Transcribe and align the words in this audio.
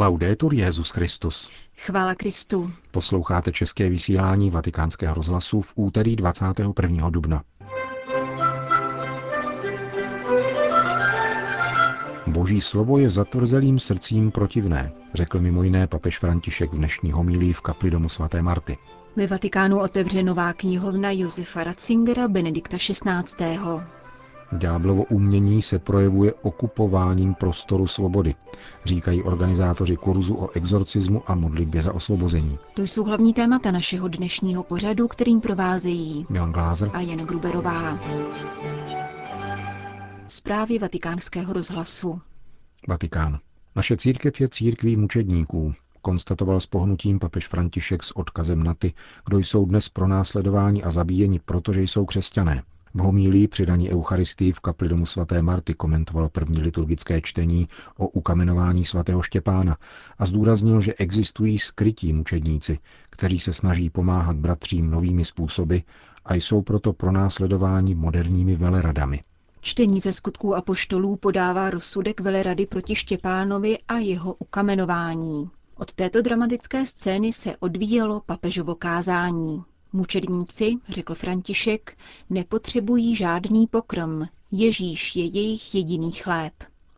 Laudetur 0.00 0.54
Jezus 0.54 0.90
Christus. 0.90 1.50
Chvála 1.76 2.14
Kristu. 2.14 2.72
Posloucháte 2.90 3.52
české 3.52 3.88
vysílání 3.88 4.50
Vatikánského 4.50 5.14
rozhlasu 5.14 5.60
v 5.60 5.72
úterý 5.74 6.16
21. 6.16 7.10
dubna. 7.10 7.42
Boží 12.26 12.60
slovo 12.60 12.98
je 12.98 13.10
zatvrzelým 13.10 13.78
srdcím 13.78 14.30
protivné, 14.30 14.92
řekl 15.14 15.40
mimo 15.40 15.62
jiné 15.62 15.86
papež 15.86 16.18
František 16.18 16.72
v 16.72 16.76
dnešní 16.76 17.12
homilí 17.12 17.52
v 17.52 17.60
kapli 17.60 17.90
domu 17.90 18.08
svaté 18.08 18.42
Marty. 18.42 18.78
Ve 19.16 19.26
Vatikánu 19.26 19.80
otevře 19.80 20.22
nová 20.22 20.52
knihovna 20.52 21.10
Josefa 21.10 21.64
Ratzingera 21.64 22.28
Benedikta 22.28 22.76
XVI. 22.76 23.58
Ďáblovo 24.52 25.04
umění 25.04 25.62
se 25.62 25.78
projevuje 25.78 26.34
okupováním 26.34 27.34
prostoru 27.34 27.86
svobody, 27.86 28.34
říkají 28.84 29.22
organizátoři 29.22 29.96
kurzu 29.96 30.34
o 30.34 30.50
exorcismu 30.50 31.22
a 31.26 31.34
modlitbě 31.34 31.82
za 31.82 31.94
osvobození. 31.94 32.58
To 32.74 32.82
jsou 32.82 33.04
hlavní 33.04 33.34
témata 33.34 33.70
našeho 33.70 34.08
dnešního 34.08 34.62
pořadu, 34.62 35.08
kterým 35.08 35.40
provázejí 35.40 36.26
Milan 36.28 36.52
Glázer 36.52 36.90
a 36.92 37.00
Jan 37.00 37.18
Gruberová. 37.18 37.98
Zprávy 40.28 40.78
vatikánského 40.78 41.52
rozhlasu. 41.52 42.20
Vatikán. 42.88 43.38
Naše 43.76 43.96
církev 43.96 44.40
je 44.40 44.48
církví 44.48 44.96
mučedníků, 44.96 45.74
konstatoval 46.02 46.60
s 46.60 46.66
pohnutím 46.66 47.18
papež 47.18 47.48
František 47.48 48.02
s 48.02 48.16
odkazem 48.16 48.62
na 48.62 48.74
ty, 48.74 48.92
kdo 49.26 49.38
jsou 49.38 49.64
dnes 49.64 49.88
pronásledováni 49.88 50.82
a 50.82 50.90
zabíjeni, 50.90 51.38
protože 51.38 51.82
jsou 51.82 52.04
křesťané. 52.04 52.62
V 52.94 53.00
homílí 53.00 53.48
přidaní 53.48 53.90
Eucharistii 53.90 54.52
v 54.52 54.60
kapli 54.60 54.88
domu 54.88 55.06
svaté 55.06 55.42
Marty 55.42 55.74
komentoval 55.74 56.28
první 56.28 56.62
liturgické 56.62 57.20
čtení 57.20 57.68
o 57.96 58.08
ukamenování 58.08 58.84
svatého 58.84 59.22
Štěpána 59.22 59.76
a 60.18 60.26
zdůraznil, 60.26 60.80
že 60.80 60.94
existují 60.94 61.58
skrytí 61.58 62.12
mučedníci, 62.12 62.78
kteří 63.10 63.38
se 63.38 63.52
snaží 63.52 63.90
pomáhat 63.90 64.36
bratřím 64.36 64.90
novými 64.90 65.24
způsoby 65.24 65.76
a 66.24 66.34
jsou 66.34 66.62
proto 66.62 66.92
pronásledováni 66.92 67.94
moderními 67.94 68.56
veleradami. 68.56 69.22
Čtení 69.60 70.00
ze 70.00 70.12
skutků 70.12 70.54
apoštolů 70.56 71.16
podává 71.16 71.70
rozsudek 71.70 72.20
velerady 72.20 72.66
proti 72.66 72.94
Štěpánovi 72.94 73.78
a 73.88 73.98
jeho 73.98 74.34
ukamenování. 74.34 75.50
Od 75.76 75.92
této 75.92 76.22
dramatické 76.22 76.86
scény 76.86 77.32
se 77.32 77.56
odvíjelo 77.56 78.20
papežovo 78.26 78.74
kázání. 78.74 79.62
Mučedníci, 79.92 80.76
řekl 80.88 81.14
František, 81.14 81.96
nepotřebují 82.30 83.16
žádný 83.16 83.66
pokrm. 83.66 84.22
Ježíš 84.50 85.16
je 85.16 85.24
jejich 85.24 85.74
jediný 85.74 86.12
chléb. 86.12 86.52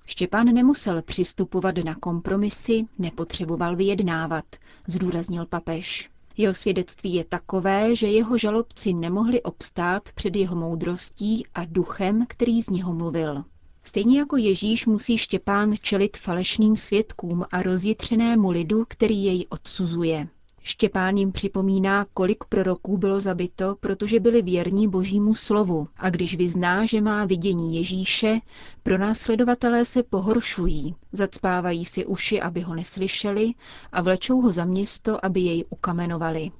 Štěpán 0.06 0.46
nemusel 0.46 1.02
přistupovat 1.02 1.74
na 1.84 1.94
kompromisy, 1.94 2.84
nepotřeboval 2.98 3.76
vyjednávat, 3.76 4.44
zdůraznil 4.86 5.46
papež. 5.46 6.10
Jeho 6.36 6.54
svědectví 6.54 7.14
je 7.14 7.24
takové, 7.24 7.96
že 7.96 8.06
jeho 8.06 8.38
žalobci 8.38 8.92
nemohli 8.92 9.42
obstát 9.42 10.02
před 10.14 10.36
jeho 10.36 10.56
moudrostí 10.56 11.46
a 11.54 11.64
duchem, 11.64 12.26
který 12.28 12.62
z 12.62 12.70
něho 12.70 12.94
mluvil. 12.94 13.44
Stejně 13.84 14.18
jako 14.18 14.36
Ježíš 14.36 14.86
musí 14.86 15.18
Štěpán 15.18 15.74
čelit 15.80 16.16
falešným 16.16 16.76
svědkům 16.76 17.44
a 17.50 17.62
rozjitřenému 17.62 18.50
lidu, 18.50 18.84
který 18.88 19.24
jej 19.24 19.46
odsuzuje. 19.48 20.28
Štěpán 20.64 21.16
jim 21.16 21.32
připomíná, 21.32 22.06
kolik 22.14 22.44
proroků 22.44 22.98
bylo 22.98 23.20
zabito, 23.20 23.76
protože 23.80 24.20
byli 24.20 24.42
věrní 24.42 24.88
božímu 24.88 25.34
slovu 25.34 25.88
a 25.96 26.10
když 26.10 26.36
vyzná, 26.36 26.86
že 26.86 27.00
má 27.00 27.24
vidění 27.24 27.76
Ježíše, 27.76 28.40
pro 28.82 28.98
následovatelé 28.98 29.84
se 29.84 30.02
pohoršují, 30.02 30.94
zacpávají 31.12 31.84
si 31.84 32.06
uši, 32.06 32.40
aby 32.40 32.60
ho 32.60 32.74
neslyšeli 32.74 33.52
a 33.92 34.02
vlečou 34.02 34.40
ho 34.40 34.52
za 34.52 34.64
město, 34.64 35.24
aby 35.24 35.40
jej 35.40 35.64
ukamenovali. 35.70 36.50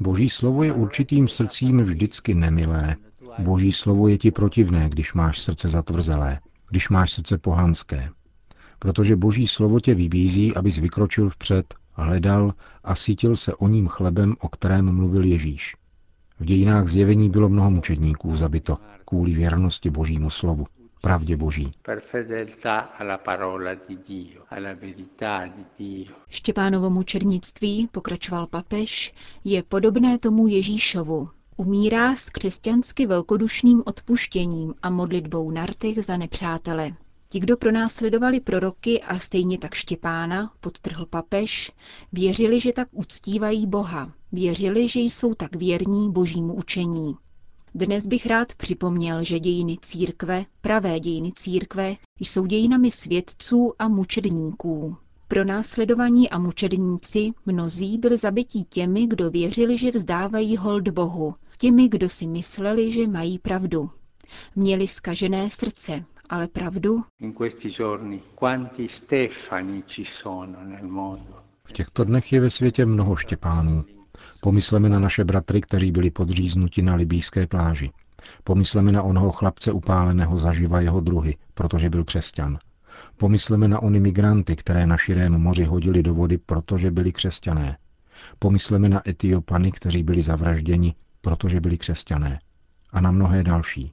Boží 0.00 0.30
slovo 0.30 0.62
je 0.62 0.72
určitým 0.72 1.28
srdcím 1.28 1.80
vždycky 1.80 2.34
nemilé. 2.34 2.96
Boží 3.38 3.72
slovo 3.72 4.08
je 4.08 4.18
ti 4.18 4.30
protivné, 4.30 4.88
když 4.88 5.14
máš 5.14 5.40
srdce 5.40 5.68
zatvrzelé, 5.68 6.40
když 6.70 6.88
máš 6.88 7.12
srdce 7.12 7.38
pohanské 7.38 8.10
protože 8.78 9.16
boží 9.16 9.46
slovo 9.46 9.80
tě 9.80 9.94
vybízí, 9.94 10.54
abys 10.54 10.78
vykročil 10.78 11.28
vpřed, 11.28 11.74
hledal 11.92 12.54
a 12.84 12.94
sítil 12.94 13.36
se 13.36 13.54
o 13.54 13.68
ním 13.68 13.88
chlebem, 13.88 14.34
o 14.40 14.48
kterém 14.48 14.92
mluvil 14.92 15.24
Ježíš. 15.24 15.76
V 16.40 16.44
dějinách 16.44 16.88
zjevení 16.88 17.30
bylo 17.30 17.48
mnoho 17.48 17.70
mučedníků 17.70 18.36
zabito 18.36 18.78
kvůli 19.04 19.32
věrnosti 19.32 19.90
božímu 19.90 20.30
slovu, 20.30 20.66
pravdě 21.02 21.36
boží. 21.36 21.72
Štěpánovo 26.28 26.90
mučednictví, 26.90 27.88
pokračoval 27.92 28.46
papež, 28.46 29.14
je 29.44 29.62
podobné 29.62 30.18
tomu 30.18 30.48
Ježíšovu. 30.48 31.28
Umírá 31.56 32.16
s 32.16 32.30
křesťansky 32.30 33.06
velkodušným 33.06 33.82
odpuštěním 33.86 34.74
a 34.82 34.90
modlitbou 34.90 35.50
na 35.50 35.66
rtech 35.66 36.04
za 36.04 36.16
nepřátele. 36.16 36.92
Ti, 37.30 37.38
kdo 37.38 37.56
pronásledovali 37.56 38.40
proroky 38.40 39.02
a 39.02 39.18
stejně 39.18 39.58
tak 39.58 39.74
Štěpána, 39.74 40.52
podtrhl 40.60 41.06
papež, 41.06 41.72
věřili, 42.12 42.60
že 42.60 42.72
tak 42.72 42.88
uctívají 42.92 43.66
Boha, 43.66 44.12
věřili, 44.32 44.88
že 44.88 45.00
jsou 45.00 45.34
tak 45.34 45.56
věrní 45.56 46.12
božímu 46.12 46.54
učení. 46.54 47.14
Dnes 47.74 48.06
bych 48.06 48.26
rád 48.26 48.54
připomněl, 48.54 49.24
že 49.24 49.40
dějiny 49.40 49.76
církve, 49.82 50.44
pravé 50.60 51.00
dějiny 51.00 51.32
církve, 51.34 51.96
jsou 52.20 52.46
dějinami 52.46 52.90
svědců 52.90 53.72
a 53.78 53.88
mučedníků. 53.88 54.96
Pro 55.28 55.44
následovaní 55.44 56.30
a 56.30 56.38
mučedníci 56.38 57.30
mnozí 57.46 57.98
byli 57.98 58.18
zabití 58.18 58.64
těmi, 58.64 59.06
kdo 59.06 59.30
věřili, 59.30 59.78
že 59.78 59.90
vzdávají 59.90 60.56
hold 60.56 60.88
Bohu, 60.88 61.34
těmi, 61.58 61.88
kdo 61.88 62.08
si 62.08 62.26
mysleli, 62.26 62.92
že 62.92 63.06
mají 63.06 63.38
pravdu. 63.38 63.90
Měli 64.56 64.88
skažené 64.88 65.50
srdce, 65.50 66.04
ale 66.28 66.48
pravdu? 66.48 67.04
V 71.64 71.72
těchto 71.72 72.04
dnech 72.04 72.32
je 72.32 72.40
ve 72.40 72.50
světě 72.50 72.86
mnoho 72.86 73.16
Štěpánů. 73.16 73.84
Pomysleme 74.40 74.88
na 74.88 74.98
naše 74.98 75.24
bratry, 75.24 75.60
kteří 75.60 75.92
byli 75.92 76.10
podříznuti 76.10 76.82
na 76.82 76.94
libýské 76.94 77.46
pláži. 77.46 77.90
Pomysleme 78.44 78.92
na 78.92 79.02
onoho 79.02 79.32
chlapce 79.32 79.72
upáleného 79.72 80.38
zaživa 80.38 80.80
jeho 80.80 81.00
druhy, 81.00 81.36
protože 81.54 81.90
byl 81.90 82.04
křesťan. 82.04 82.58
Pomysleme 83.16 83.68
na 83.68 83.82
ony 83.82 84.00
migranty, 84.00 84.56
které 84.56 84.86
na 84.86 84.96
širém 84.96 85.32
moři 85.32 85.64
hodili 85.64 86.02
do 86.02 86.14
vody, 86.14 86.38
protože 86.38 86.90
byli 86.90 87.12
křesťané. 87.12 87.78
Pomysleme 88.38 88.88
na 88.88 89.08
Etiopany, 89.08 89.72
kteří 89.72 90.02
byli 90.02 90.22
zavražděni, 90.22 90.94
protože 91.20 91.60
byli 91.60 91.78
křesťané. 91.78 92.40
A 92.92 93.00
na 93.00 93.10
mnohé 93.10 93.42
další. 93.42 93.92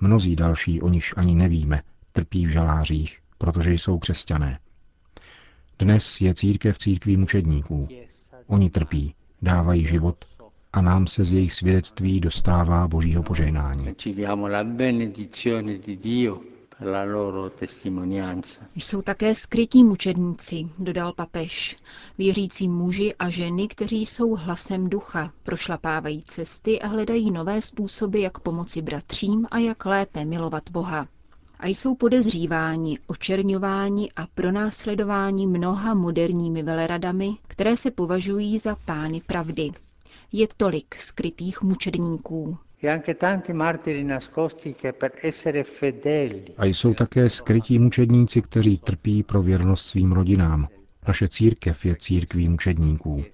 Mnozí 0.00 0.36
další, 0.36 0.82
o 0.82 0.88
nichž 0.88 1.14
ani 1.16 1.34
nevíme, 1.34 1.82
trpí 2.12 2.46
v 2.46 2.48
žalářích, 2.48 3.18
protože 3.38 3.72
jsou 3.72 3.98
křesťané. 3.98 4.58
Dnes 5.78 6.20
je 6.20 6.34
církev 6.34 6.78
církví 6.78 7.16
mučedníků. 7.16 7.88
Oni 8.46 8.70
trpí, 8.70 9.14
dávají 9.42 9.84
život 9.84 10.24
a 10.72 10.80
nám 10.80 11.06
se 11.06 11.24
z 11.24 11.32
jejich 11.32 11.52
svědectví 11.52 12.20
dostává 12.20 12.88
božího 12.88 13.22
požehnání. 13.22 13.94
Jsou 18.74 19.02
také 19.02 19.34
skrytí 19.34 19.84
mučedníci, 19.84 20.68
dodal 20.78 21.12
papež. 21.12 21.76
Věřící 22.18 22.68
muži 22.68 23.14
a 23.18 23.30
ženy, 23.30 23.68
kteří 23.68 24.06
jsou 24.06 24.34
hlasem 24.34 24.88
ducha, 24.90 25.32
prošlapávají 25.42 26.22
cesty 26.22 26.80
a 26.80 26.86
hledají 26.88 27.30
nové 27.30 27.62
způsoby, 27.62 28.22
jak 28.22 28.38
pomoci 28.38 28.82
bratřím 28.82 29.46
a 29.50 29.58
jak 29.58 29.84
lépe 29.86 30.24
milovat 30.24 30.62
Boha. 30.70 31.08
A 31.60 31.66
jsou 31.66 31.94
podezříváni, 31.94 32.98
očerňováni 33.06 34.10
a 34.16 34.26
pronásledováni 34.26 35.46
mnoha 35.46 35.94
moderními 35.94 36.62
veleradami, 36.62 37.36
které 37.48 37.76
se 37.76 37.90
považují 37.90 38.58
za 38.58 38.76
pány 38.84 39.20
pravdy. 39.26 39.70
Je 40.32 40.48
tolik 40.56 40.94
skrytých 40.94 41.62
mučedníků. 41.62 42.58
A 46.58 46.64
jsou 46.64 46.94
také 46.94 47.30
skrytí 47.30 47.78
mučedníci, 47.78 48.42
kteří 48.42 48.78
trpí 48.78 49.22
pro 49.22 49.42
věrnost 49.42 49.86
svým 49.86 50.12
rodinám. 50.12 50.68
Naše 51.08 51.28
církev 51.28 51.84
je 51.84 51.96
církví 51.96 52.48
mučedníků. 52.48 53.24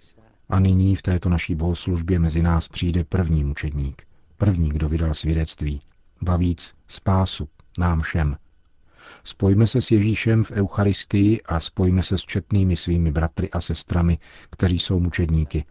A 0.48 0.60
nyní 0.60 0.96
v 0.96 1.02
této 1.02 1.28
naší 1.28 1.54
bohoslužbě 1.54 2.18
mezi 2.18 2.42
nás 2.42 2.68
přijde 2.68 3.04
první 3.04 3.44
mučedník. 3.44 4.02
První, 4.36 4.68
kdo 4.68 4.88
vydal 4.88 5.14
svědectví. 5.14 5.80
Bavíc 6.22 6.74
spásu 6.88 7.48
nám 7.78 8.00
všem. 8.00 8.36
Spojme 9.24 9.66
se 9.66 9.82
s 9.82 9.90
Ježíšem 9.90 10.44
v 10.44 10.50
Eucharistii 10.50 11.42
a 11.42 11.60
spojme 11.60 12.02
se 12.02 12.18
s 12.18 12.22
četnými 12.22 12.76
svými 12.76 13.12
bratry 13.12 13.50
a 13.50 13.60
sestrami, 13.60 14.18
kteří 14.50 14.78
jsou 14.78 15.00
mučedníky, 15.00 15.64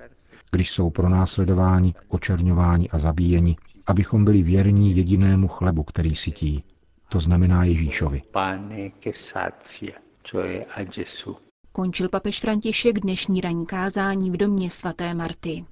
když 0.51 0.71
jsou 0.71 0.89
pronásledováni, 0.89 1.93
očerňováni 2.07 2.89
a 2.89 2.97
zabíjeni, 2.97 3.55
abychom 3.87 4.25
byli 4.25 4.41
věrní 4.43 4.97
jedinému 4.97 5.47
chlebu, 5.47 5.83
který 5.83 6.15
sytí, 6.15 6.63
to 7.09 7.19
znamená 7.19 7.63
Ježíšovi. 7.63 8.21
Končil 11.71 12.09
papež 12.09 12.39
František 12.39 12.99
dnešní 12.99 13.41
ranní 13.41 13.65
kázání 13.65 14.31
v 14.31 14.37
domě 14.37 14.69
svaté 14.69 15.13
Marty. 15.13 15.65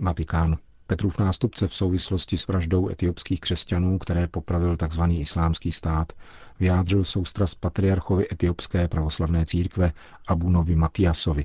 Vatikán. 0.00 0.56
Petrův 0.86 1.18
nástupce 1.18 1.68
v 1.68 1.74
souvislosti 1.74 2.38
s 2.38 2.46
vraždou 2.46 2.88
etiopských 2.88 3.40
křesťanů, 3.40 3.98
které 3.98 4.26
popravil 4.26 4.76
tzv. 4.76 5.02
islámský 5.08 5.72
stát, 5.72 6.12
vyjádřil 6.60 7.04
soustras 7.04 7.54
patriarchovi 7.54 8.26
etiopské 8.32 8.88
pravoslavné 8.88 9.46
církve 9.46 9.92
Abunovi 10.28 10.76
Matiasovi. 10.76 11.44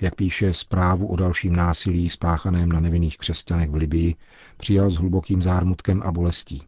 Jak 0.00 0.14
píše 0.14 0.54
zprávu 0.54 1.06
o 1.06 1.16
dalším 1.16 1.56
násilí 1.56 2.08
spáchaném 2.08 2.72
na 2.72 2.80
nevinných 2.80 3.16
křesťanech 3.16 3.70
v 3.70 3.74
Libii, 3.74 4.14
přijal 4.56 4.90
s 4.90 4.94
hlubokým 4.94 5.42
zármutkem 5.42 6.02
a 6.04 6.12
bolestí. 6.12 6.62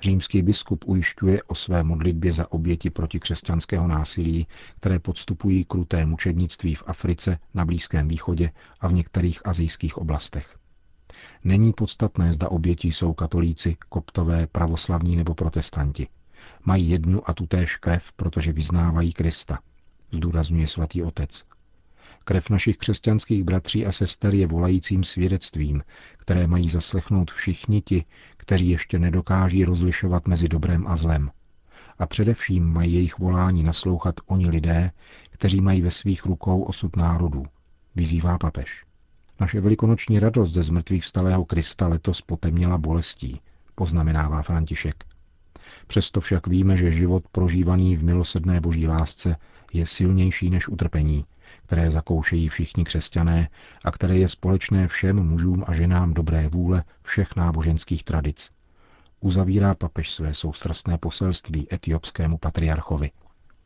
Římský 0.00 0.42
biskup 0.42 0.84
ujišťuje 0.86 1.42
o 1.42 1.54
své 1.54 1.82
modlitbě 1.82 2.32
za 2.32 2.52
oběti 2.52 2.90
proti 2.90 3.20
křesťanského 3.20 3.88
násilí, 3.88 4.46
které 4.76 4.98
podstupují 4.98 5.64
kruté 5.64 6.06
mučednictví 6.06 6.74
v 6.74 6.82
Africe, 6.86 7.38
na 7.54 7.64
Blízkém 7.64 8.08
východě 8.08 8.50
a 8.80 8.88
v 8.88 8.92
některých 8.92 9.46
azijských 9.46 9.98
oblastech. 9.98 10.56
Není 11.44 11.72
podstatné, 11.72 12.32
zda 12.32 12.48
oběti 12.48 12.88
jsou 12.88 13.12
katolíci, 13.12 13.76
koptové, 13.88 14.46
pravoslavní 14.46 15.16
nebo 15.16 15.34
protestanti. 15.34 16.08
Mají 16.64 16.90
jednu 16.90 17.30
a 17.30 17.34
tutéž 17.34 17.76
krev, 17.76 18.12
protože 18.12 18.52
vyznávají 18.52 19.12
Krista, 19.12 19.58
zdůrazňuje 20.10 20.68
svatý 20.68 21.02
otec. 21.02 21.44
Krev 22.24 22.50
našich 22.50 22.76
křesťanských 22.76 23.44
bratří 23.44 23.86
a 23.86 23.92
sester 23.92 24.34
je 24.34 24.46
volajícím 24.46 25.04
svědectvím, 25.04 25.82
které 26.16 26.46
mají 26.46 26.68
zaslechnout 26.68 27.30
všichni 27.30 27.82
ti, 27.82 28.04
kteří 28.36 28.68
ještě 28.68 28.98
nedokáží 28.98 29.64
rozlišovat 29.64 30.28
mezi 30.28 30.48
dobrem 30.48 30.86
a 30.86 30.96
zlem. 30.96 31.30
A 31.98 32.06
především 32.06 32.72
mají 32.72 32.94
jejich 32.94 33.18
volání 33.18 33.62
naslouchat 33.62 34.14
oni 34.26 34.50
lidé, 34.50 34.90
kteří 35.30 35.60
mají 35.60 35.82
ve 35.82 35.90
svých 35.90 36.24
rukou 36.24 36.62
osud 36.62 36.96
národů, 36.96 37.46
vyzývá 37.94 38.38
papež. 38.38 38.84
Naše 39.40 39.60
velikonoční 39.60 40.18
radost 40.18 40.52
ze 40.52 40.62
zmrtvých 40.62 41.02
vstalého 41.02 41.44
Krista 41.44 41.88
letos 41.88 42.22
potemněla 42.22 42.78
bolestí, 42.78 43.40
poznamenává 43.74 44.42
František. 44.42 45.11
Přesto 45.86 46.20
však 46.20 46.46
víme, 46.46 46.76
že 46.76 46.92
život 46.92 47.24
prožívaný 47.32 47.96
v 47.96 48.04
milosedné 48.04 48.60
boží 48.60 48.86
lásce 48.86 49.36
je 49.72 49.86
silnější 49.86 50.50
než 50.50 50.68
utrpení, 50.68 51.24
které 51.66 51.90
zakoušejí 51.90 52.48
všichni 52.48 52.84
křesťané 52.84 53.48
a 53.84 53.90
které 53.90 54.18
je 54.18 54.28
společné 54.28 54.88
všem 54.88 55.16
mužům 55.16 55.64
a 55.66 55.72
ženám 55.72 56.14
dobré 56.14 56.48
vůle 56.48 56.84
všech 57.02 57.36
náboženských 57.36 58.04
tradic. 58.04 58.50
Uzavírá 59.20 59.74
papež 59.74 60.10
své 60.10 60.34
soustrastné 60.34 60.98
poselství 60.98 61.66
etiopskému 61.72 62.38
patriarchovi. 62.38 63.10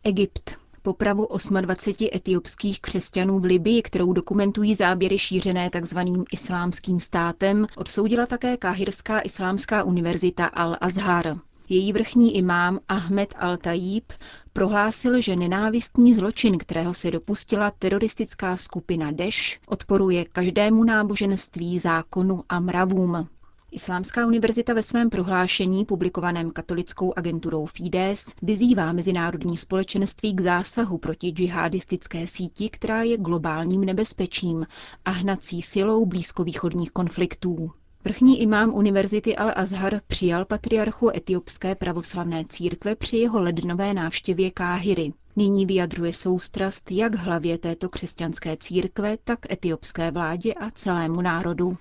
Egypt. 0.04 0.58
Popravu 0.82 1.28
28 1.60 2.08
etiopských 2.14 2.80
křesťanů 2.80 3.40
v 3.40 3.44
Libii, 3.44 3.82
kterou 3.82 4.12
dokumentují 4.12 4.74
záběry 4.74 5.18
šířené 5.18 5.70
tzv. 5.80 5.98
islámským 6.32 7.00
státem, 7.00 7.66
odsoudila 7.76 8.26
také 8.26 8.56
Káhirská 8.56 9.20
islámská 9.20 9.82
univerzita 9.84 10.46
Al-Azhar. 10.56 11.40
Její 11.68 11.92
vrchní 11.92 12.36
imám 12.36 12.78
Ahmed 12.88 13.34
al-Tajib 13.38 14.12
prohlásil, 14.52 15.20
že 15.20 15.36
nenávistný 15.36 16.14
zločin, 16.14 16.58
kterého 16.58 16.94
se 16.94 17.10
dopustila 17.10 17.70
teroristická 17.70 18.56
skupina 18.56 19.10
Deš, 19.10 19.60
odporuje 19.66 20.24
každému 20.24 20.84
náboženství, 20.84 21.78
zákonu 21.78 22.42
a 22.48 22.60
mravům. 22.60 23.28
Islámská 23.70 24.26
univerzita 24.26 24.74
ve 24.74 24.82
svém 24.82 25.10
prohlášení, 25.10 25.84
publikovaném 25.84 26.50
katolickou 26.50 27.12
agenturou 27.16 27.66
Fides, 27.66 28.26
vyzývá 28.42 28.92
mezinárodní 28.92 29.56
společenství 29.56 30.34
k 30.34 30.40
zásahu 30.40 30.98
proti 30.98 31.28
džihadistické 31.30 32.26
síti, 32.26 32.70
která 32.70 33.02
je 33.02 33.16
globálním 33.18 33.84
nebezpečím 33.84 34.66
a 35.04 35.10
hnací 35.10 35.62
silou 35.62 36.06
blízkovýchodních 36.06 36.90
konfliktů. 36.90 37.70
Vrchní 38.06 38.42
imám 38.42 38.74
Univerzity 38.74 39.36
Al-Azhar 39.36 40.00
přijal 40.06 40.44
patriarchu 40.44 41.10
etiopské 41.16 41.74
pravoslavné 41.74 42.44
církve 42.48 42.96
při 42.96 43.16
jeho 43.16 43.40
lednové 43.40 43.94
návštěvě 43.94 44.50
Káhyry. 44.50 45.12
Nyní 45.36 45.66
vyjadřuje 45.66 46.12
soustrast 46.12 46.92
jak 46.92 47.14
hlavě 47.14 47.58
této 47.58 47.88
křesťanské 47.88 48.56
církve, 48.60 49.16
tak 49.24 49.52
etiopské 49.52 50.10
vládě 50.10 50.54
a 50.54 50.70
celému 50.70 51.20
národu. 51.20 51.76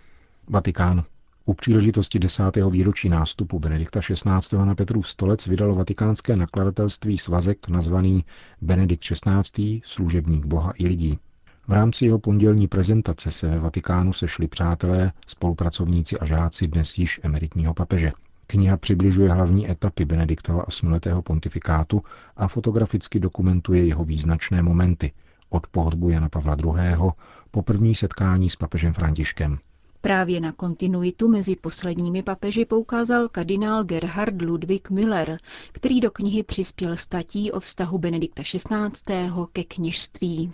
Vatikán. 0.48 1.04
U 1.46 1.54
příležitosti 1.54 2.20
desátého 2.20 2.70
výročí 2.70 3.10
nástupu 3.10 3.60
Benedikta 3.60 4.00
XVI. 4.00 4.58
na 4.66 4.76
Petrův 4.76 5.10
stolec 5.10 5.48
vydalo 5.48 5.76
vatikánské 5.76 6.36
nakladatelství 6.36 7.18
svazek 7.18 7.68
nazvaný 7.68 8.26
Benedikt 8.62 9.04
XVI. 9.04 9.82
služebník 9.84 10.46
Boha 10.46 10.74
i 10.78 10.88
lidí. 10.88 11.20
V 11.68 11.72
rámci 11.72 12.06
jeho 12.06 12.20
pondělní 12.20 12.68
prezentace 12.68 13.32
se 13.32 13.48
ve 13.48 13.60
Vatikánu 13.60 14.14
sešli 14.14 14.48
přátelé, 14.48 15.12
spolupracovníci 15.28 16.20
a 16.20 16.26
žáci 16.26 16.68
dnes 16.68 16.98
již 16.98 17.20
emeritního 17.24 17.74
papeže. 17.74 18.12
Kniha 18.48 18.78
přibližuje 18.78 19.32
hlavní 19.32 19.72
etapy 19.72 20.06
Benediktova 20.06 20.68
osmiletého 20.68 21.22
pontifikátu 21.22 22.04
a 22.38 22.48
fotograficky 22.48 23.20
dokumentuje 23.20 23.86
jeho 23.86 24.04
význačné 24.04 24.62
momenty 24.62 25.12
od 25.50 25.68
pohřbu 25.68 26.10
Jana 26.10 26.30
Pavla 26.30 26.56
II. 26.64 27.12
po 27.52 27.62
první 27.62 27.96
setkání 27.96 28.50
s 28.50 28.56
papežem 28.56 28.94
Františkem. 28.94 29.58
Právě 30.06 30.40
na 30.40 30.52
kontinuitu 30.52 31.28
mezi 31.28 31.56
posledními 31.56 32.24
papeži 32.24 32.66
poukázal 32.66 33.30
kardinál 33.30 33.84
Gerhard 33.84 34.42
Ludwig 34.42 34.90
Müller, 34.90 35.38
který 35.72 36.00
do 36.00 36.12
knihy 36.12 36.44
přispěl 36.44 36.96
statí 36.96 37.52
o 37.52 37.60
vztahu 37.60 37.98
Benedikta 37.98 38.44
XVI. 38.44 39.30
ke 39.54 39.64
kněžství. 39.64 40.54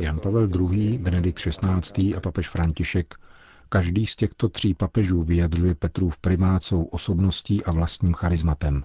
Jan 0.00 0.18
Pavel 0.18 0.48
II., 0.72 0.98
Benedikt 0.98 1.38
XVI. 1.38 2.14
a 2.14 2.20
papež 2.20 2.48
František 2.48 3.14
Každý 3.68 4.06
z 4.06 4.16
těchto 4.16 4.48
tří 4.48 4.74
papežů 4.74 5.22
vyjadřuje 5.22 5.74
Petrův 5.74 6.18
primácou 6.18 6.82
osobností 6.82 7.64
a 7.64 7.72
vlastním 7.72 8.14
charizmatem, 8.14 8.84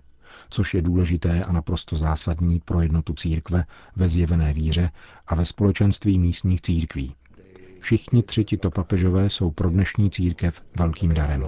což 0.50 0.74
je 0.74 0.82
důležité 0.82 1.44
a 1.44 1.52
naprosto 1.52 1.96
zásadní 1.96 2.60
pro 2.60 2.82
jednotu 2.82 3.14
církve 3.14 3.66
ve 3.96 4.10
zjevené 4.10 4.54
víře 4.54 4.92
a 5.28 5.36
ve 5.36 5.46
společenství 5.46 6.20
místních 6.20 6.62
církví. 6.62 7.16
Všichni 7.80 8.24
tři 8.24 8.46
tito 8.46 8.72
papežové 8.72 9.30
jsou 9.30 9.52
pro 9.52 9.70
dnešní 9.70 10.12
církev 10.12 10.62
velkým 10.80 11.14
darem. 11.14 11.46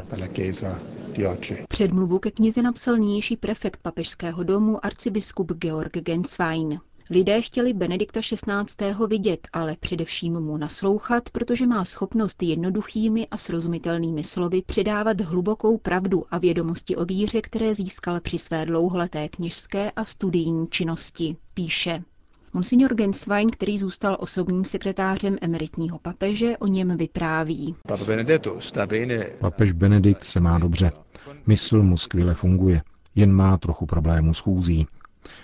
Předmluvu 1.69 2.19
ke 2.19 2.31
knize 2.31 2.61
napsal 2.61 2.97
nynější 2.97 3.37
prefekt 3.37 3.79
papežského 3.81 4.43
domu 4.43 4.85
arcibiskup 4.85 5.51
Georg 5.51 5.97
Genswein. 5.97 6.79
Lidé 7.09 7.41
chtěli 7.41 7.73
Benedikta 7.73 8.19
XVI. 8.21 8.93
vidět, 9.07 9.47
ale 9.53 9.75
především 9.79 10.33
mu 10.39 10.57
naslouchat, 10.57 11.29
protože 11.29 11.67
má 11.67 11.85
schopnost 11.85 12.43
jednoduchými 12.43 13.27
a 13.27 13.37
srozumitelnými 13.37 14.23
slovy 14.23 14.61
předávat 14.65 15.21
hlubokou 15.21 15.77
pravdu 15.77 16.25
a 16.31 16.37
vědomosti 16.37 16.95
o 16.95 17.05
víře, 17.05 17.41
které 17.41 17.75
získal 17.75 18.19
při 18.19 18.37
své 18.37 18.65
dlouholeté 18.65 19.29
kněžské 19.29 19.91
a 19.91 20.05
studijní 20.05 20.67
činnosti, 20.67 21.37
píše. 21.53 22.03
Monsignor 22.53 22.95
Genswein, 22.95 23.49
který 23.51 23.77
zůstal 23.77 24.17
osobním 24.19 24.65
sekretářem 24.65 25.37
emeritního 25.41 25.99
papeže, 25.99 26.57
o 26.57 26.67
něm 26.67 26.97
vypráví. 26.97 27.75
Papež 29.39 29.71
Benedikt 29.71 30.23
se 30.23 30.39
má 30.39 30.59
dobře. 30.59 30.91
Mysl 31.47 31.83
mu 31.83 31.97
skvěle 31.97 32.33
funguje, 32.33 32.81
jen 33.15 33.31
má 33.33 33.57
trochu 33.57 33.85
problémů 33.85 34.33
s 34.33 34.39
chůzí. 34.39 34.87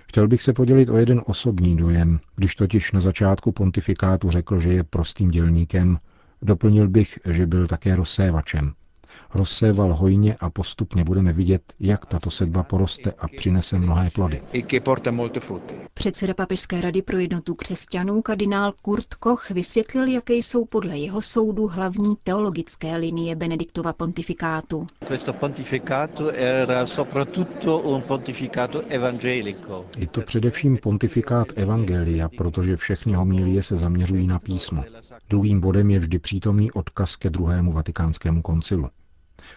Chtěl 0.07 0.27
bych 0.27 0.41
se 0.41 0.53
podělit 0.53 0.89
o 0.89 0.97
jeden 0.97 1.21
osobní 1.25 1.77
dojem, 1.77 2.19
když 2.35 2.55
totiž 2.55 2.91
na 2.91 3.01
začátku 3.01 3.51
pontifikátu 3.51 4.29
řekl, 4.29 4.59
že 4.59 4.73
je 4.73 4.83
prostým 4.83 5.31
dělníkem, 5.31 5.97
doplnil 6.41 6.89
bych, 6.89 7.19
že 7.25 7.47
byl 7.47 7.67
také 7.67 7.95
rozsévačem 7.95 8.73
rozséval 9.33 9.95
hojně 9.95 10.35
a 10.39 10.49
postupně 10.49 11.03
budeme 11.03 11.33
vidět, 11.33 11.73
jak 11.79 12.05
tato 12.05 12.31
sedba 12.31 12.63
poroste 12.63 13.11
a 13.11 13.27
přinese 13.27 13.79
mnohé 13.79 14.09
plody. 14.09 14.41
Předseda 15.93 16.33
Papežské 16.33 16.81
rady 16.81 17.01
pro 17.01 17.17
jednotu 17.17 17.53
křesťanů 17.53 18.21
kardinál 18.21 18.73
Kurt 18.81 19.13
Koch 19.13 19.51
vysvětlil, 19.51 20.07
jaké 20.07 20.33
jsou 20.33 20.65
podle 20.65 20.97
jeho 20.97 21.21
soudu 21.21 21.67
hlavní 21.67 22.15
teologické 22.23 22.95
linie 22.95 23.35
Benediktova 23.35 23.93
pontifikátu. 23.93 24.87
Je 29.97 30.07
to 30.07 30.21
především 30.21 30.77
pontifikát 30.77 31.47
evangelia, 31.55 32.29
protože 32.29 32.75
všechny 32.75 33.13
homilie 33.13 33.63
se 33.63 33.77
zaměřují 33.77 34.27
na 34.27 34.39
písmo. 34.39 34.83
Druhým 35.29 35.59
bodem 35.59 35.89
je 35.91 35.99
vždy 35.99 36.19
přítomný 36.19 36.71
odkaz 36.71 37.15
ke 37.15 37.29
druhému 37.29 37.71
vatikánskému 37.71 38.41
koncilu. 38.41 38.89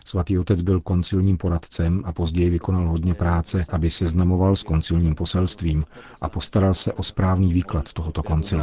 Svatý 0.05 0.39
otec 0.39 0.63
byl 0.63 0.81
koncilním 0.81 1.39
poradcem 1.39 2.03
a 2.05 2.13
později 2.13 2.51
vykonal 2.51 2.89
hodně 2.89 3.15
práce, 3.15 3.67
aby 3.69 3.91
seznamoval 3.91 4.57
s 4.57 4.63
koncilním 4.63 5.15
poselstvím 5.15 5.85
a 6.21 6.29
postaral 6.29 6.75
se 6.75 6.93
o 6.93 7.03
správný 7.03 7.53
výklad 7.53 7.93
tohoto 7.93 8.23
koncilu. 8.23 8.63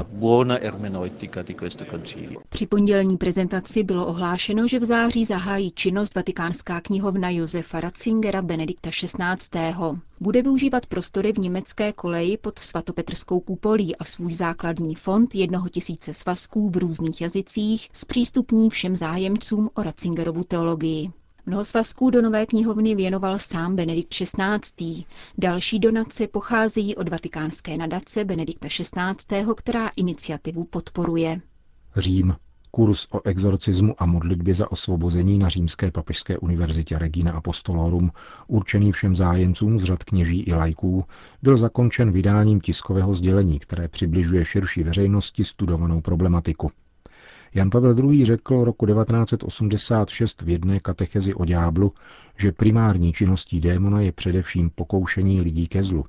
Při 2.50 2.66
pondělní 2.66 3.18
prezentaci 3.18 3.84
bylo 3.84 4.06
ohlášeno, 4.08 4.68
že 4.68 4.80
v 4.80 4.86
září 4.86 5.26
zahájí 5.26 5.72
činnost 5.72 6.16
Vatikánská 6.16 6.82
knihovna 6.82 7.30
Josefa 7.30 7.80
Ratzingera 7.80 8.42
Benedikta 8.42 8.90
XVI. 8.90 9.74
Bude 10.20 10.42
využívat 10.42 10.86
prostory 10.86 11.34
v 11.34 11.38
německé 11.38 11.94
koleji 11.94 12.38
pod 12.38 12.60
svatopetrskou 12.60 13.40
kupolí 13.40 13.96
a 13.96 14.04
svůj 14.04 14.34
základní 14.34 14.96
fond 14.96 15.36
jednoho 15.36 15.70
tisíce 15.70 16.14
svazků 16.14 16.70
v 16.70 16.78
různých 16.78 17.22
jazycích 17.22 17.90
zpřístupní 17.94 18.70
všem 18.70 18.96
zájemcům 18.96 19.70
o 19.74 19.84
Ratzingerovu 19.84 20.44
teologii. 20.44 21.07
Mnoho 21.50 21.66
svazků 21.66 22.10
do 22.10 22.22
nové 22.22 22.46
knihovny 22.46 22.96
věnoval 22.96 23.40
sám 23.40 23.76
Benedikt 23.76 24.10
XVI. 24.14 25.04
Další 25.38 25.80
donace 25.80 26.28
pocházejí 26.28 26.96
od 26.96 27.10
vatikánské 27.10 27.78
nadace 27.78 28.26
Benedikta 28.26 28.68
XVI., 28.68 29.46
která 29.58 29.88
iniciativu 29.96 30.64
podporuje. 30.64 31.42
Řím. 31.96 32.36
Kurs 32.72 33.08
o 33.12 33.22
exorcismu 33.28 33.96
a 33.98 34.06
modlitbě 34.06 34.54
za 34.54 34.72
osvobození 34.72 35.40
na 35.40 35.50
Římské 35.50 35.92
papežské 35.92 36.38
univerzitě 36.38 36.98
Regina 36.98 37.32
Apostolorum, 37.32 38.12
určený 38.48 38.92
všem 38.92 39.16
zájemcům 39.16 39.80
z 39.80 39.84
řad 39.84 40.04
kněží 40.04 40.40
i 40.42 40.54
lajků, 40.54 41.06
byl 41.42 41.58
zakončen 41.58 42.12
vydáním 42.12 42.60
tiskového 42.62 43.16
sdělení, 43.16 43.60
které 43.60 43.88
přibližuje 43.88 44.46
širší 44.46 44.84
veřejnosti 44.84 45.44
studovanou 45.44 46.02
problematiku. 46.02 46.72
Jan 47.58 47.70
Pavel 47.70 48.00
II. 48.00 48.26
řekl 48.26 48.64
roku 48.64 48.86
1986 48.86 50.42
v 50.42 50.50
jedné 50.50 50.80
katechezi 50.80 51.34
o 51.34 51.46
ďáblu, 51.46 51.94
že 52.38 52.52
primární 52.52 53.14
činností 53.14 53.60
démona 53.60 54.02
je 54.02 54.12
především 54.12 54.70
pokoušení 54.70 55.42
lidí 55.42 55.68
ke 55.68 55.84
zlu. 55.84 56.06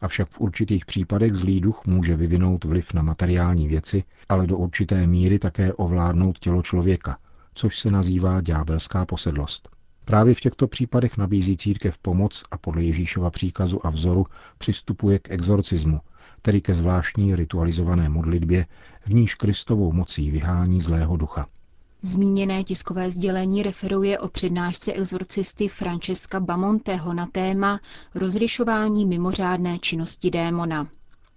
Avšak 0.00 0.28
v 0.30 0.40
určitých 0.40 0.84
případech 0.84 1.34
zlý 1.34 1.60
duch 1.60 1.82
může 1.86 2.16
vyvinout 2.16 2.64
vliv 2.64 2.94
na 2.94 3.02
materiální 3.02 3.68
věci, 3.68 4.04
ale 4.28 4.46
do 4.46 4.56
určité 4.56 5.06
míry 5.06 5.38
také 5.38 5.72
ovládnout 5.72 6.38
tělo 6.38 6.62
člověka, 6.62 7.18
což 7.54 7.78
se 7.78 7.90
nazývá 7.90 8.40
ďábelská 8.40 9.06
posedlost. 9.06 9.68
Právě 10.04 10.34
v 10.34 10.40
těchto 10.40 10.66
případech 10.66 11.16
nabízí 11.16 11.56
církev 11.56 11.98
pomoc 11.98 12.44
a 12.50 12.58
podle 12.58 12.82
Ježíšova 12.82 13.30
příkazu 13.30 13.86
a 13.86 13.90
vzoru 13.90 14.26
přistupuje 14.58 15.18
k 15.18 15.30
exorcismu, 15.30 16.00
tedy 16.42 16.60
ke 16.60 16.74
zvláštní 16.74 17.36
ritualizované 17.36 18.08
modlitbě, 18.08 18.66
v 19.06 19.14
níž 19.14 19.34
Kristovou 19.34 19.92
mocí 19.92 20.30
vyhání 20.30 20.80
zlého 20.80 21.16
ducha. 21.16 21.46
Zmíněné 22.04 22.64
tiskové 22.64 23.10
sdělení 23.10 23.62
referuje 23.62 24.18
o 24.18 24.28
přednášce 24.28 24.92
exorcisty 24.92 25.68
Francesca 25.68 26.40
Bamonteho 26.40 27.14
na 27.14 27.26
téma 27.26 27.80
rozlišování 28.14 29.06
mimořádné 29.06 29.78
činnosti 29.78 30.30
démona. 30.30 30.88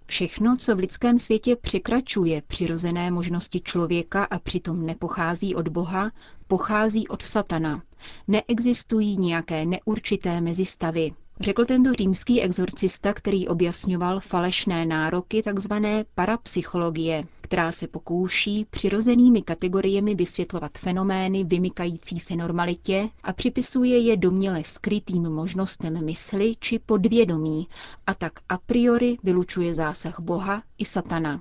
Všechno, 0.06 0.56
co 0.56 0.76
v 0.76 0.78
lidském 0.78 1.18
světě 1.18 1.56
překračuje 1.56 2.42
přirozené 2.46 3.10
možnosti 3.10 3.60
člověka 3.60 4.24
a 4.24 4.38
přitom 4.38 4.86
nepochází 4.86 5.54
od 5.54 5.68
Boha, 5.68 6.10
pochází 6.48 7.08
od 7.08 7.22
satana. 7.22 7.82
Neexistují 8.28 9.16
nějaké 9.18 9.64
neurčité 9.66 10.40
mezistavy. 10.40 11.12
Řekl 11.40 11.64
tento 11.64 11.92
římský 11.92 12.42
exorcista, 12.42 13.12
který 13.12 13.48
objasňoval 13.48 14.20
falešné 14.20 14.86
nároky 14.86 15.42
tzv. 15.42 15.72
parapsychologie, 16.14 17.24
která 17.40 17.72
se 17.72 17.88
pokouší 17.88 18.66
přirozenými 18.70 19.42
kategoriemi 19.42 20.14
vysvětlovat 20.14 20.78
fenomény 20.78 21.44
vymykající 21.44 22.18
se 22.18 22.36
normalitě 22.36 23.08
a 23.22 23.32
připisuje 23.32 23.98
je 23.98 24.16
domněle 24.16 24.64
skrytým 24.64 25.22
možnostem 25.22 26.04
mysli 26.04 26.54
či 26.60 26.78
podvědomí 26.78 27.68
a 28.06 28.14
tak 28.14 28.32
a 28.48 28.58
priori 28.58 29.16
vylučuje 29.22 29.74
zásah 29.74 30.20
Boha 30.20 30.62
i 30.78 30.84
satana. 30.84 31.40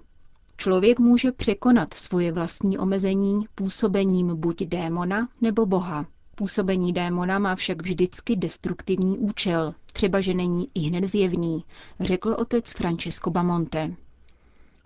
Člověk 0.58 1.00
může 1.00 1.32
překonat 1.32 1.94
svoje 1.94 2.32
vlastní 2.32 2.78
omezení 2.78 3.46
působením 3.56 4.36
buď 4.36 4.64
démona 4.64 5.28
nebo 5.42 5.66
Boha. 5.66 6.06
Působení 6.36 6.94
démona 6.94 7.40
má 7.40 7.56
však 7.56 7.82
vždycky 7.82 8.36
destruktivní 8.36 9.18
účel, 9.18 9.74
třeba 9.94 10.22
že 10.22 10.34
není 10.34 10.68
i 10.76 10.80
hned 10.80 11.08
zjevný, 11.10 11.64
řekl 12.00 12.36
otec 12.40 12.72
Francesco 12.72 13.30
Bamonte. 13.32 13.96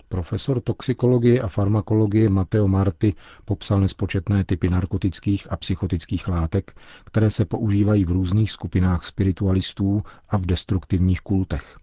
Profesor 0.09 0.61
toxikologie 0.61 1.41
a 1.41 1.47
farmakologie 1.47 2.29
Matteo 2.29 2.67
Marty 2.67 3.13
popsal 3.45 3.79
nespočetné 3.79 4.43
typy 4.45 4.69
narkotických 4.69 5.51
a 5.51 5.57
psychotických 5.57 6.27
látek, 6.27 6.75
které 7.03 7.31
se 7.31 7.45
používají 7.45 8.05
v 8.05 8.11
různých 8.11 8.51
skupinách 8.51 9.03
spiritualistů 9.03 10.03
a 10.29 10.37
v 10.37 10.45
destruktivních 10.45 11.21
kultech. 11.21 11.77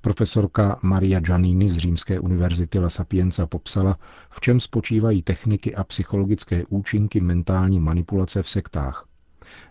Profesorka 0.00 0.78
Maria 0.82 1.20
Giannini 1.20 1.68
z 1.68 1.76
Římské 1.76 2.20
univerzity 2.20 2.78
La 2.78 2.88
Sapienza 2.88 3.46
popsala, 3.46 3.98
v 4.30 4.40
čem 4.40 4.60
spočívají 4.60 5.22
techniky 5.22 5.74
a 5.74 5.84
psychologické 5.84 6.64
účinky 6.68 7.20
mentální 7.20 7.80
manipulace 7.80 8.42
v 8.42 8.48
sektách. 8.48 9.06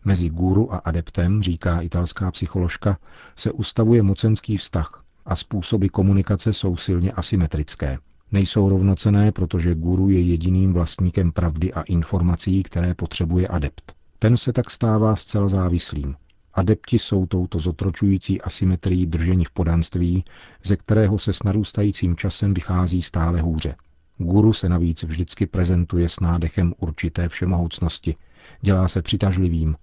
Mezi 0.05 0.29
guru 0.29 0.73
a 0.73 0.77
adeptem, 0.77 1.43
říká 1.43 1.81
italská 1.81 2.31
psycholožka, 2.31 2.97
se 3.35 3.51
ustavuje 3.51 4.03
mocenský 4.03 4.57
vztah 4.57 5.03
a 5.25 5.35
způsoby 5.35 5.87
komunikace 5.87 6.53
jsou 6.53 6.77
silně 6.77 7.11
asymetrické. 7.11 7.97
Nejsou 8.31 8.69
rovnocené, 8.69 9.31
protože 9.31 9.75
guru 9.75 10.09
je 10.09 10.21
jediným 10.21 10.73
vlastníkem 10.73 11.31
pravdy 11.31 11.73
a 11.73 11.81
informací, 11.81 12.63
které 12.63 12.93
potřebuje 12.93 13.47
adept. 13.47 13.93
Ten 14.19 14.37
se 14.37 14.53
tak 14.53 14.69
stává 14.69 15.15
zcela 15.15 15.49
závislým. 15.49 16.15
Adepti 16.53 16.99
jsou 16.99 17.25
touto 17.25 17.59
zotročující 17.59 18.41
asymetrií 18.41 19.05
drženi 19.05 19.45
v 19.45 19.51
podanství, 19.51 20.23
ze 20.63 20.77
kterého 20.77 21.19
se 21.19 21.33
s 21.33 21.43
narůstajícím 21.43 22.15
časem 22.15 22.53
vychází 22.53 23.01
stále 23.01 23.41
hůře. 23.41 23.75
Guru 24.17 24.53
se 24.53 24.69
navíc 24.69 25.03
vždycky 25.03 25.47
prezentuje 25.47 26.09
s 26.09 26.19
nádechem 26.19 26.73
určité 26.77 27.29
všemohoucnosti, 27.29 28.15
dělá 28.61 28.87
se 28.87 29.01
přitažlivým, 29.01 29.75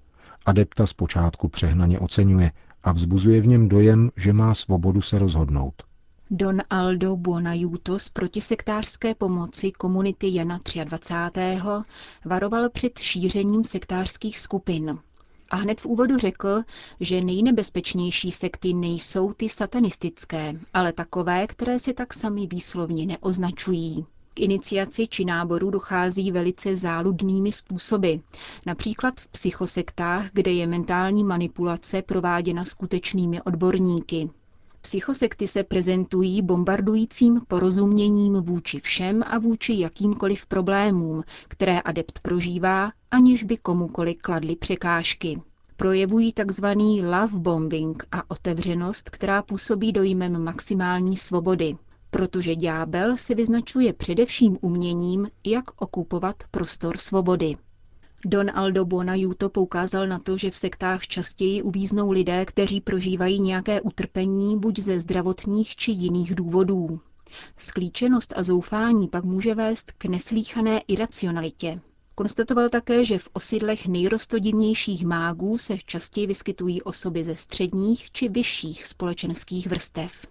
adepta 0.47 0.87
zpočátku 0.87 1.49
přehnaně 1.49 1.99
oceňuje 1.99 2.53
a 2.83 2.93
vzbuzuje 2.93 3.41
v 3.41 3.47
něm 3.47 3.69
dojem, 3.69 4.11
že 4.17 4.33
má 4.33 4.55
svobodu 4.55 5.03
se 5.03 5.19
rozhodnout. 5.19 5.83
Don 6.31 6.59
Aldo 6.71 7.17
Buonaiuto 7.17 7.99
z 7.99 8.09
protisektářské 8.09 9.15
pomoci 9.15 9.73
komunity 9.73 10.35
Jana 10.35 10.61
23. 10.85 11.41
varoval 12.25 12.71
před 12.71 12.99
šířením 12.99 13.65
sektářských 13.65 14.39
skupin. 14.39 14.99
A 15.51 15.57
hned 15.57 15.81
v 15.81 15.87
úvodu 15.87 16.19
řekl, 16.19 16.63
že 17.01 17.21
nejnebezpečnější 17.21 18.31
sekty 18.31 18.75
nejsou 18.75 19.33
ty 19.33 19.49
satanistické, 19.49 20.61
ale 20.75 20.93
takové, 20.93 21.47
které 21.47 21.79
si 21.79 21.95
tak 21.95 22.15
sami 22.15 22.47
výslovně 22.47 23.07
neoznačují. 23.07 24.07
K 24.35 24.41
iniciaci 24.41 25.07
či 25.09 25.25
náboru 25.25 25.71
dochází 25.71 26.33
velice 26.33 26.77
záludnými 26.77 27.53
způsoby, 27.53 28.15
například 28.67 29.21
v 29.21 29.29
psychosektách, 29.29 30.31
kde 30.33 30.53
je 30.53 30.67
mentální 30.67 31.25
manipulace 31.25 32.03
prováděna 32.03 32.65
skutečnými 32.65 33.43
odborníky. 33.43 34.31
Psychosekty 34.89 35.47
se 35.47 35.65
prezentují 35.65 36.43
bombardujícím 36.43 37.41
porozuměním 37.49 38.35
vůči 38.35 38.81
všem 38.81 39.23
a 39.27 39.39
vůči 39.39 39.79
jakýmkoliv 39.81 40.47
problémům, 40.47 41.23
které 41.49 41.81
adept 41.81 42.19
prožívá, 42.19 42.93
aniž 43.11 43.43
by 43.43 43.57
komukoli 43.57 44.15
kladly 44.15 44.57
překážky. 44.57 45.41
Projevují 45.77 46.33
tzv. 46.33 46.65
love 47.03 47.39
bombing 47.39 48.07
a 48.13 48.31
otevřenost, 48.31 49.11
která 49.11 49.43
působí 49.43 49.93
dojmem 49.93 50.45
maximální 50.45 51.17
svobody, 51.17 51.77
protože 52.11 52.57
ďábel 52.57 53.17
se 53.17 53.35
vyznačuje 53.35 53.93
především 53.93 54.59
uměním, 54.61 55.29
jak 55.47 55.83
okupovat 55.83 56.37
prostor 56.51 56.97
svobody. 56.97 57.55
Don 58.25 58.51
Aldo 58.55 58.85
Bonajuto 58.85 59.49
poukázal 59.51 60.07
na 60.07 60.19
to, 60.19 60.37
že 60.37 60.51
v 60.51 60.57
sektách 60.57 61.07
častěji 61.07 61.63
uvíznou 61.63 62.11
lidé, 62.11 62.45
kteří 62.47 62.81
prožívají 62.81 63.41
nějaké 63.41 63.81
utrpení 63.81 64.59
buď 64.59 64.79
ze 64.79 65.01
zdravotních 65.01 65.77
či 65.77 65.91
jiných 65.93 66.35
důvodů. 66.35 67.01
Sklíčenost 67.57 68.35
a 68.37 68.43
zoufání 68.43 69.09
pak 69.09 69.25
může 69.25 69.55
vést 69.55 69.93
k 69.93 70.05
neslíchané 70.05 70.81
iracionalitě. 70.89 71.81
Konstatoval 72.15 72.69
také, 72.69 73.05
že 73.05 73.19
v 73.19 73.29
osidlech 73.33 73.87
nejrostodivnějších 73.87 75.07
mágů 75.07 75.59
se 75.59 75.77
častěji 75.87 76.27
vyskytují 76.27 76.83
osoby 76.83 77.25
ze 77.25 77.37
středních 77.37 78.11
či 78.11 78.29
vyšších 78.29 78.85
společenských 78.85 79.67
vrstev. 79.67 80.27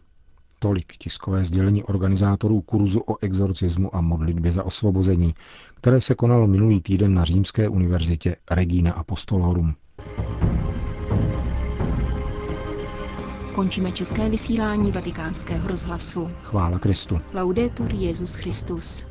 Tolik 0.59 0.97
tiskové 0.97 1.45
sdělení 1.45 1.83
organizátorů 1.83 2.61
kurzu 2.61 2.99
o 2.99 3.17
exorcismu 3.21 3.95
a 3.95 4.01
modlitbě 4.01 4.51
za 4.51 4.63
osvobození, 4.63 5.35
které 5.77 6.01
se 6.01 6.15
konalo 6.15 6.47
minulý 6.47 6.81
týden 6.81 7.13
na 7.13 7.23
Římské 7.23 7.69
univerzitě 7.69 8.35
Regina 8.51 8.93
Apostolorum. 8.93 9.73
Končíme 13.55 13.91
české 13.91 14.29
vysílání 14.29 14.91
vatikánského 14.91 15.67
rozhlasu. 15.67 16.29
Chvála 16.43 16.79
Kristu. 16.79 17.19
Laudetur 17.33 17.93
Jezus 17.93 18.35
Christus. 18.35 19.05